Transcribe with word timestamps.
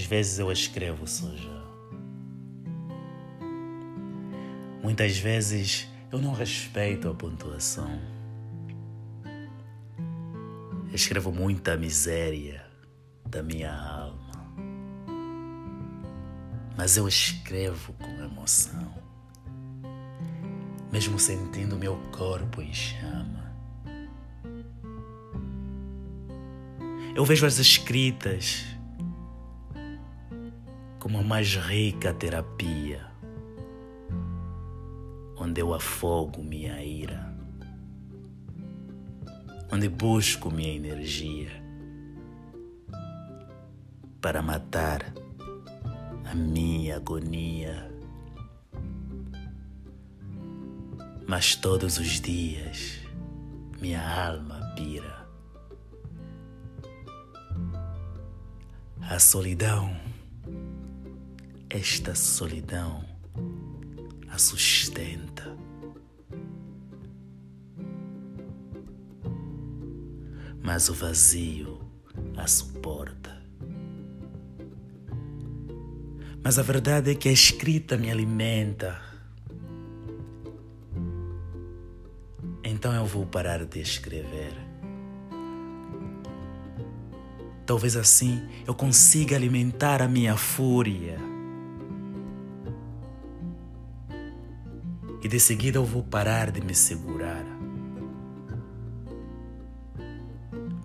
Às 0.00 0.06
vezes 0.06 0.38
eu 0.38 0.50
escrevo 0.50 1.06
suja. 1.06 1.62
Muitas 4.82 5.18
vezes 5.18 5.88
eu 6.10 6.18
não 6.18 6.32
respeito 6.32 7.06
a 7.06 7.14
pontuação. 7.14 8.00
Escrevo 10.90 11.30
muita 11.30 11.76
miséria 11.76 12.64
da 13.28 13.42
minha 13.42 13.70
alma. 13.70 14.54
Mas 16.78 16.96
eu 16.96 17.06
escrevo 17.06 17.92
com 17.92 18.24
emoção, 18.24 18.94
mesmo 20.90 21.18
sentindo 21.18 21.76
meu 21.76 21.98
corpo 22.10 22.62
em 22.62 22.72
chama. 22.72 23.54
Eu 27.14 27.22
vejo 27.22 27.44
as 27.44 27.58
escritas 27.58 28.69
como 31.10 31.24
a 31.24 31.24
mais 31.24 31.56
rica 31.56 32.14
terapia, 32.14 33.04
onde 35.36 35.60
eu 35.60 35.74
afogo 35.74 36.40
minha 36.40 36.80
ira, 36.84 37.34
onde 39.72 39.88
busco 39.88 40.52
minha 40.52 40.72
energia 40.72 41.50
para 44.20 44.40
matar 44.40 45.12
a 46.30 46.32
minha 46.32 46.94
agonia. 46.94 47.90
Mas 51.26 51.56
todos 51.56 51.98
os 51.98 52.20
dias 52.20 53.00
minha 53.80 54.00
alma 54.00 54.60
pira. 54.76 55.26
A 59.00 59.18
solidão, 59.18 60.09
esta 61.70 62.14
solidão, 62.16 63.04
a 64.28 64.36
sustenta. 64.36 65.56
Mas 70.62 70.88
o 70.88 70.94
vazio 70.94 71.80
a 72.36 72.46
suporta. 72.46 73.40
Mas 76.42 76.58
a 76.58 76.62
verdade 76.62 77.12
é 77.12 77.14
que 77.14 77.28
a 77.28 77.32
escrita 77.32 77.96
me 77.96 78.10
alimenta. 78.10 79.00
Então 82.64 82.92
eu 82.94 83.04
vou 83.04 83.26
parar 83.26 83.64
de 83.64 83.80
escrever. 83.80 84.52
Talvez 87.66 87.96
assim 87.96 88.42
eu 88.66 88.74
consiga 88.74 89.36
alimentar 89.36 90.02
a 90.02 90.08
minha 90.08 90.36
fúria. 90.36 91.29
E 95.22 95.28
de 95.28 95.38
seguida 95.38 95.78
eu 95.78 95.84
vou 95.84 96.02
parar 96.02 96.50
de 96.50 96.60
me 96.60 96.74
segurar. 96.74 97.44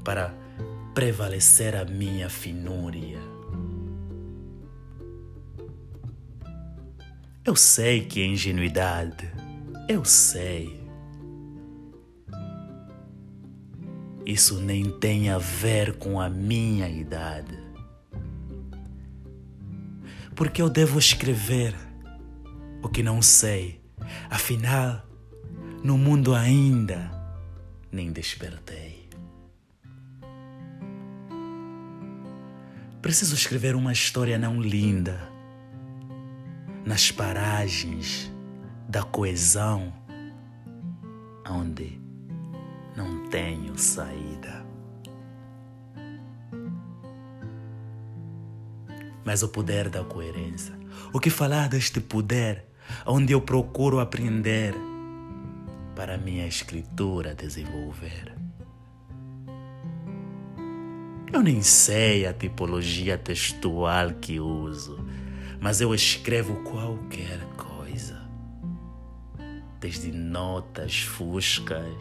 Para 0.04 0.36
prevalecer 0.94 1.76
a 1.76 1.86
minha 1.86 2.30
finúria. 2.30 3.20
Eu 7.46 7.56
sei 7.56 8.06
que 8.06 8.22
é 8.22 8.26
ingenuidade, 8.26 9.32
eu 9.88 10.04
sei. 10.04 10.84
Isso 14.26 14.60
nem 14.60 14.90
tem 14.90 15.30
a 15.30 15.38
ver 15.38 15.98
com 15.98 16.20
a 16.20 16.28
minha 16.28 16.90
idade. 16.90 17.56
Porque 20.36 20.62
eu 20.62 20.70
devo 20.70 20.98
escrever 20.98 21.76
o 22.82 22.90
que 22.90 23.04
não 23.04 23.22
sei. 23.22 23.85
Afinal, 24.30 25.06
no 25.84 25.98
mundo 25.98 26.34
ainda 26.34 27.12
nem 27.92 28.12
despertei. 28.12 29.08
Preciso 33.02 33.36
escrever 33.36 33.76
uma 33.76 33.94
história 33.94 34.38
não 34.38 34.60
linda 34.60 35.30
nas 36.84 37.12
paragens 37.12 38.32
da 38.90 39.04
coesão, 39.04 39.94
onde 41.48 42.02
não 42.96 43.28
tenho 43.30 43.78
saída. 43.78 44.66
Mas 49.24 49.42
o 49.42 49.50
poder 49.50 49.90
da 49.90 50.04
coerência. 50.04 50.74
O 51.12 51.20
que 51.20 51.30
falar 51.30 51.68
deste 51.68 52.00
poder, 52.00 52.66
onde 53.06 53.34
eu 53.34 53.42
procuro 53.42 54.00
aprender 54.00 54.76
para 55.96 56.18
minha 56.18 56.48
escritura 56.48 57.34
desenvolver? 57.34 58.34
Eu 61.34 61.42
nem 61.42 61.62
sei 61.62 62.26
a 62.26 62.34
tipologia 62.34 63.18
textual 63.18 64.12
que 64.22 64.40
uso 64.40 65.04
mas 65.66 65.82
eu 65.82 65.96
escrevo 65.96 66.62
qualquer 66.62 67.40
coisa, 67.58 68.22
desde 69.80 70.12
notas 70.12 71.00
fuscas 71.00 71.98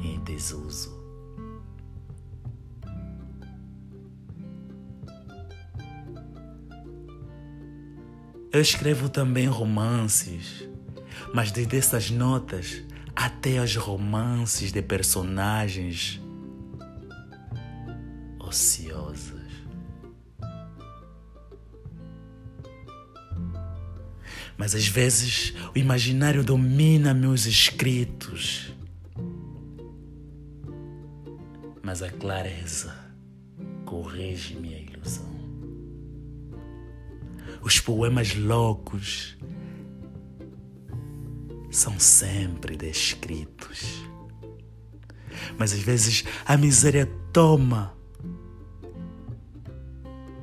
em 0.00 0.20
desuso. 0.20 1.01
Eu 8.52 8.60
escrevo 8.60 9.08
também 9.08 9.46
romances, 9.46 10.68
mas 11.32 11.50
desde 11.50 11.78
essas 11.78 12.10
notas 12.10 12.82
até 13.16 13.58
os 13.62 13.76
romances 13.76 14.70
de 14.70 14.82
personagens 14.82 16.20
ociosos. 18.38 19.40
Mas 24.58 24.74
às 24.74 24.86
vezes 24.86 25.54
o 25.74 25.78
imaginário 25.78 26.44
domina 26.44 27.14
meus 27.14 27.46
escritos. 27.46 28.70
Mas 31.82 32.02
a 32.02 32.10
clareza 32.10 32.94
corrige 33.86 34.54
minha 34.56 34.78
ilusão. 34.78 35.31
Os 37.62 37.80
poemas 37.80 38.34
loucos 38.34 39.36
são 41.70 41.98
sempre 41.98 42.76
descritos. 42.76 44.02
Mas 45.58 45.72
às 45.72 45.80
vezes 45.80 46.24
a 46.44 46.56
miséria 46.56 47.06
toma 47.32 47.94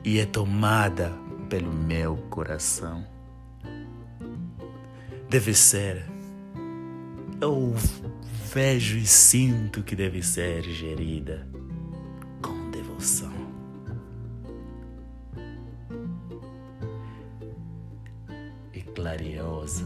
e 0.04 0.18
é 0.20 0.26
tomada 0.26 1.14
pelo 1.50 1.72
meu 1.72 2.18
coração 2.30 3.06
deve 5.30 5.54
ser. 5.54 6.04
Eu 7.40 7.74
vejo 8.52 8.98
e 8.98 9.06
sinto 9.06 9.84
que 9.84 9.96
deve 9.96 10.24
ser 10.24 10.64
gerida 10.64 11.48
com 12.42 12.72
devoção. 12.72 13.29
Clariosa, 19.00 19.86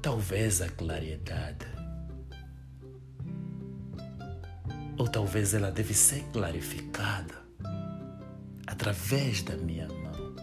talvez 0.00 0.62
a 0.62 0.68
claridade. 0.70 1.66
Ou 4.96 5.06
talvez 5.06 5.52
ela 5.52 5.70
deve 5.70 5.92
ser 5.92 6.24
clarificada 6.32 7.34
através 8.66 9.42
da 9.42 9.58
minha 9.58 9.86
mão. 9.88 10.34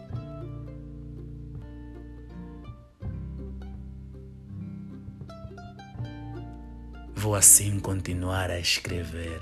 Vou 7.15 7.33
assim 7.33 7.79
continuar 7.79 8.51
a 8.51 8.59
escrever. 8.59 9.41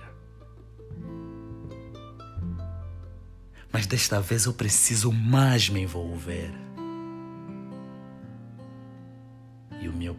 Mas 3.69 3.86
desta 3.86 4.21
vez 4.21 4.45
eu 4.45 4.53
preciso 4.53 5.12
mais 5.12 5.68
me 5.68 5.81
envolver. 5.81 6.73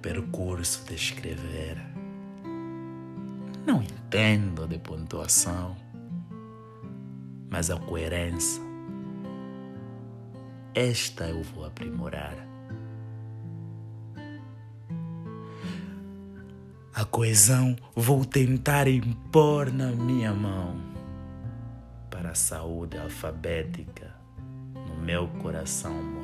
Percurso 0.05 0.85
de 0.85 0.97
escrever. 0.97 1.83
Não 3.67 3.83
entendo 3.83 4.69
de 4.69 4.79
pontuação, 4.79 5.75
mas 7.49 7.71
a 7.71 7.79
coerência. 7.79 8.62
Esta 10.75 11.25
eu 11.25 11.43
vou 11.43 11.65
aprimorar. 11.65 12.37
A 16.95 17.05
coesão 17.06 17.75
vou 17.97 18.27
tentar 18.27 18.87
impor 18.87 19.73
na 19.73 19.91
minha 19.91 20.35
mão 20.35 20.77
para 22.11 22.33
a 22.33 22.35
saúde 22.35 22.99
alfabética 22.99 24.15
no 24.75 24.97
meu 24.97 25.29
coração 25.41 25.95
morar 25.95 26.24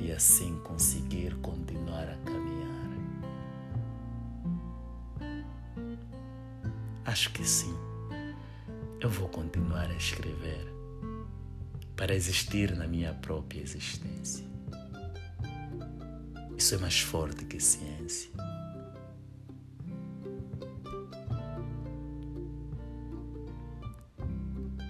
e 0.00 0.12
assim 0.12 0.58
conseguir 0.60 1.34
continuar 1.36 2.08
a 2.08 2.16
caminhar. 2.24 2.68
Acho 7.04 7.32
que 7.32 7.44
sim, 7.44 7.74
eu 9.00 9.08
vou 9.08 9.28
continuar 9.28 9.90
a 9.90 9.94
escrever 9.94 10.66
para 11.96 12.14
existir 12.14 12.76
na 12.76 12.86
minha 12.86 13.12
própria 13.14 13.60
existência. 13.60 14.46
Isso 16.56 16.74
é 16.74 16.78
mais 16.78 17.00
forte 17.00 17.44
que 17.44 17.58
ciência. 17.58 18.30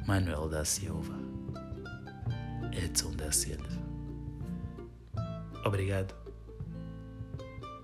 Manuel 0.07 0.49
da 0.49 0.65
Silva, 0.65 1.19
Edson 2.73 3.13
da 3.13 3.31
Silva. 3.31 3.98
Obrigado 5.69 6.15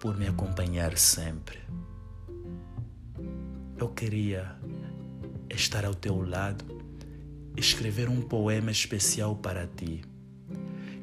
por 0.00 0.16
me 0.16 0.26
acompanhar 0.26 0.96
sempre. 0.96 1.58
Eu 3.76 3.90
queria 3.90 4.56
estar 5.50 5.84
ao 5.84 5.94
teu 5.94 6.26
lado, 6.26 6.64
escrever 7.54 8.08
um 8.08 8.22
poema 8.22 8.70
especial 8.70 9.36
para 9.36 9.66
ti. 9.66 10.02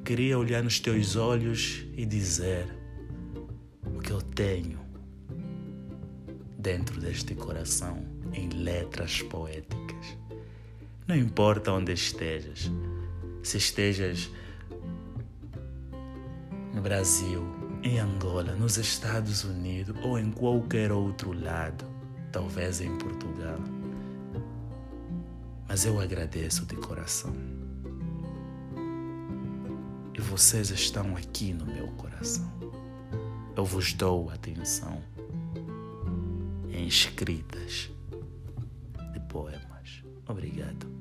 Queria 0.03 0.39
olhar 0.39 0.63
nos 0.63 0.79
teus 0.79 1.15
olhos 1.15 1.85
e 1.95 2.03
dizer 2.03 2.65
o 3.85 3.99
que 3.99 4.11
eu 4.11 4.19
tenho 4.19 4.79
dentro 6.57 6.99
deste 6.99 7.35
coração 7.35 8.03
em 8.33 8.49
letras 8.49 9.21
poéticas. 9.21 10.17
Não 11.05 11.15
importa 11.15 11.73
onde 11.73 11.93
estejas, 11.93 12.71
se 13.43 13.57
estejas 13.57 14.31
no 16.81 16.89
Brasil, 16.89 17.43
em 17.83 17.99
Angola, 17.99 18.55
nos 18.55 18.75
Estados 18.77 19.43
Unidos 19.43 19.95
ou 20.03 20.17
em 20.17 20.31
qualquer 20.31 20.91
outro 20.91 21.31
lado, 21.31 21.85
talvez 22.31 22.81
em 22.81 22.97
Portugal. 22.97 23.59
Mas 25.67 25.85
eu 25.85 26.01
agradeço 26.01 26.65
de 26.65 26.75
coração. 26.75 27.31
E 30.17 30.21
vocês 30.21 30.71
estão 30.71 31.15
aqui 31.15 31.53
no 31.53 31.67
meu 31.67 31.87
coração. 31.89 32.51
Eu 33.55 33.63
vos 33.63 33.93
dou 33.93 34.31
atenção 34.31 35.03
em 36.67 36.87
escritas 36.87 37.91
de 39.13 39.19
poemas. 39.29 40.03
Obrigado. 40.27 41.00